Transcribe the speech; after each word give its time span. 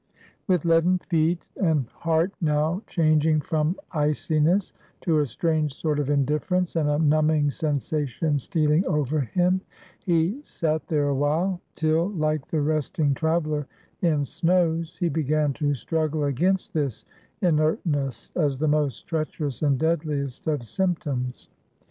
With 0.47 0.65
leaden 0.65 0.97
feet, 0.97 1.45
and 1.57 1.85
heart 1.89 2.31
now 2.41 2.81
changing 2.87 3.39
from 3.41 3.75
iciness 3.91 4.73
to 5.01 5.19
a 5.19 5.27
strange 5.27 5.75
sort 5.75 5.99
of 5.99 6.09
indifference, 6.09 6.75
and 6.75 6.89
a 6.89 6.97
numbing 6.97 7.51
sensation 7.51 8.39
stealing 8.39 8.83
over 8.87 9.19
him, 9.19 9.61
he 9.99 10.41
sat 10.41 10.87
there 10.87 11.07
awhile, 11.09 11.61
till, 11.75 12.09
like 12.09 12.47
the 12.47 12.61
resting 12.61 13.13
traveler 13.13 13.67
in 14.01 14.25
snows, 14.25 14.97
he 14.97 15.07
began 15.07 15.53
to 15.53 15.75
struggle 15.75 16.23
against 16.23 16.73
this 16.73 17.05
inertness 17.43 18.31
as 18.35 18.57
the 18.57 18.67
most 18.67 19.01
treacherous 19.05 19.61
and 19.61 19.77
deadliest 19.77 20.47
of 20.47 20.63
symptoms. 20.63 21.47